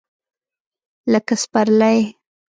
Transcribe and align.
لکه 1.11 1.33
سپرلی! 1.43 1.97